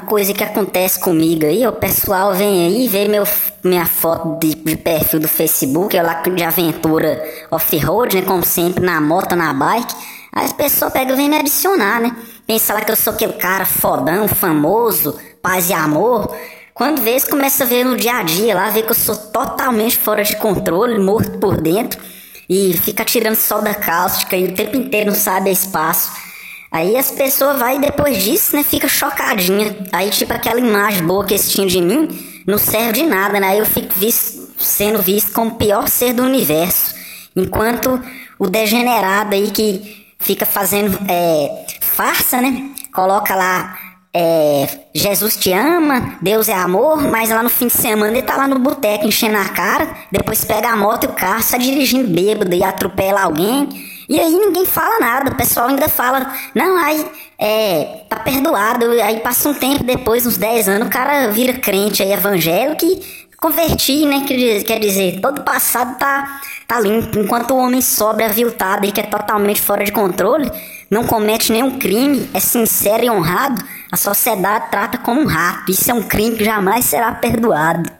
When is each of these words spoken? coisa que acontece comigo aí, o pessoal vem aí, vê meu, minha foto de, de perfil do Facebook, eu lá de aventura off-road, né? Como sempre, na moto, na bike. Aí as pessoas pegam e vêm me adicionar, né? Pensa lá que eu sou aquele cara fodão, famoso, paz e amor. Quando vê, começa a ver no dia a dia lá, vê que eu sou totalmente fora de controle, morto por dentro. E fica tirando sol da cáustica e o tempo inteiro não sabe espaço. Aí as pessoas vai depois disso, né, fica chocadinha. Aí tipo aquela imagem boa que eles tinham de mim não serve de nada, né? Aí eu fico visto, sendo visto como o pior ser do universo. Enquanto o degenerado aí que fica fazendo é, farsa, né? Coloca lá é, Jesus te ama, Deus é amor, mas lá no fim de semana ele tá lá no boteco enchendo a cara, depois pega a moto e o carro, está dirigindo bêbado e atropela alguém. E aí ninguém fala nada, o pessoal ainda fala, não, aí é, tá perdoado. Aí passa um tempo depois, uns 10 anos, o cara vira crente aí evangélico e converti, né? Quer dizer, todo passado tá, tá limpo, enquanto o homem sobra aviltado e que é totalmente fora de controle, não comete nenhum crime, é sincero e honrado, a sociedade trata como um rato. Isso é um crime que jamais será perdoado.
coisa 0.00 0.32
que 0.32 0.42
acontece 0.42 1.00
comigo 1.00 1.46
aí, 1.46 1.66
o 1.66 1.72
pessoal 1.72 2.34
vem 2.34 2.66
aí, 2.66 2.88
vê 2.88 3.08
meu, 3.08 3.24
minha 3.62 3.86
foto 3.86 4.38
de, 4.38 4.54
de 4.54 4.76
perfil 4.76 5.20
do 5.20 5.28
Facebook, 5.28 5.96
eu 5.96 6.04
lá 6.04 6.14
de 6.14 6.42
aventura 6.42 7.22
off-road, 7.50 8.16
né? 8.16 8.22
Como 8.22 8.44
sempre, 8.44 8.84
na 8.84 9.00
moto, 9.00 9.36
na 9.36 9.52
bike. 9.52 9.94
Aí 10.32 10.44
as 10.44 10.52
pessoas 10.52 10.92
pegam 10.92 11.14
e 11.14 11.16
vêm 11.16 11.28
me 11.28 11.36
adicionar, 11.36 12.00
né? 12.00 12.14
Pensa 12.46 12.74
lá 12.74 12.80
que 12.80 12.90
eu 12.90 12.96
sou 12.96 13.12
aquele 13.12 13.34
cara 13.34 13.64
fodão, 13.64 14.26
famoso, 14.28 15.18
paz 15.42 15.70
e 15.70 15.72
amor. 15.72 16.34
Quando 16.74 17.02
vê, 17.02 17.20
começa 17.22 17.64
a 17.64 17.66
ver 17.66 17.84
no 17.84 17.96
dia 17.96 18.18
a 18.18 18.22
dia 18.22 18.54
lá, 18.54 18.70
vê 18.70 18.82
que 18.82 18.90
eu 18.90 18.94
sou 18.94 19.14
totalmente 19.14 19.98
fora 19.98 20.24
de 20.24 20.36
controle, 20.36 20.98
morto 20.98 21.38
por 21.38 21.60
dentro. 21.60 22.00
E 22.48 22.76
fica 22.76 23.04
tirando 23.04 23.36
sol 23.36 23.62
da 23.62 23.74
cáustica 23.74 24.36
e 24.36 24.46
o 24.46 24.54
tempo 24.54 24.76
inteiro 24.76 25.10
não 25.10 25.16
sabe 25.16 25.50
espaço. 25.50 26.10
Aí 26.70 26.96
as 26.96 27.10
pessoas 27.10 27.58
vai 27.58 27.78
depois 27.78 28.22
disso, 28.22 28.54
né, 28.54 28.62
fica 28.62 28.88
chocadinha. 28.88 29.76
Aí 29.92 30.10
tipo 30.10 30.32
aquela 30.32 30.60
imagem 30.60 31.04
boa 31.04 31.24
que 31.24 31.34
eles 31.34 31.50
tinham 31.50 31.66
de 31.66 31.80
mim 31.80 32.08
não 32.46 32.58
serve 32.58 32.92
de 32.92 33.02
nada, 33.02 33.40
né? 33.40 33.48
Aí 33.48 33.58
eu 33.58 33.66
fico 33.66 33.92
visto, 33.94 34.48
sendo 34.58 35.00
visto 35.02 35.32
como 35.32 35.52
o 35.52 35.54
pior 35.56 35.88
ser 35.88 36.12
do 36.12 36.22
universo. 36.22 36.94
Enquanto 37.34 38.00
o 38.38 38.48
degenerado 38.48 39.34
aí 39.34 39.50
que 39.50 40.06
fica 40.18 40.46
fazendo 40.46 40.98
é, 41.08 41.66
farsa, 41.80 42.40
né? 42.40 42.70
Coloca 42.92 43.34
lá 43.34 43.78
é, 44.12 44.68
Jesus 44.92 45.36
te 45.36 45.52
ama, 45.52 46.16
Deus 46.20 46.48
é 46.48 46.54
amor, 46.54 47.02
mas 47.02 47.30
lá 47.30 47.42
no 47.42 47.48
fim 47.48 47.68
de 47.68 47.74
semana 47.74 48.10
ele 48.10 48.22
tá 48.22 48.36
lá 48.36 48.48
no 48.48 48.58
boteco 48.58 49.06
enchendo 49.06 49.36
a 49.36 49.48
cara, 49.48 49.88
depois 50.10 50.44
pega 50.44 50.68
a 50.68 50.76
moto 50.76 51.04
e 51.04 51.06
o 51.06 51.12
carro, 51.12 51.38
está 51.38 51.56
dirigindo 51.56 52.08
bêbado 52.08 52.54
e 52.54 52.64
atropela 52.64 53.22
alguém. 53.22 53.68
E 54.10 54.18
aí 54.18 54.32
ninguém 54.32 54.66
fala 54.66 54.98
nada, 54.98 55.30
o 55.30 55.36
pessoal 55.36 55.68
ainda 55.68 55.88
fala, 55.88 56.34
não, 56.52 56.76
aí 56.76 57.06
é, 57.38 58.02
tá 58.08 58.16
perdoado. 58.16 58.90
Aí 59.00 59.20
passa 59.20 59.48
um 59.48 59.54
tempo 59.54 59.84
depois, 59.84 60.26
uns 60.26 60.36
10 60.36 60.68
anos, 60.68 60.88
o 60.88 60.90
cara 60.90 61.28
vira 61.28 61.52
crente 61.52 62.02
aí 62.02 62.12
evangélico 62.12 62.84
e 62.84 63.00
converti, 63.36 64.04
né? 64.06 64.24
Quer 64.66 64.80
dizer, 64.80 65.20
todo 65.20 65.42
passado 65.42 65.96
tá, 65.96 66.40
tá 66.66 66.80
limpo, 66.80 67.20
enquanto 67.20 67.52
o 67.52 67.58
homem 67.58 67.80
sobra 67.80 68.26
aviltado 68.26 68.84
e 68.84 68.90
que 68.90 69.00
é 69.00 69.04
totalmente 69.04 69.62
fora 69.62 69.84
de 69.84 69.92
controle, 69.92 70.50
não 70.90 71.06
comete 71.06 71.52
nenhum 71.52 71.78
crime, 71.78 72.28
é 72.34 72.40
sincero 72.40 73.04
e 73.04 73.10
honrado, 73.10 73.64
a 73.92 73.96
sociedade 73.96 74.72
trata 74.72 74.98
como 74.98 75.20
um 75.20 75.26
rato. 75.26 75.70
Isso 75.70 75.88
é 75.88 75.94
um 75.94 76.02
crime 76.02 76.36
que 76.36 76.44
jamais 76.44 76.84
será 76.84 77.12
perdoado. 77.12 77.99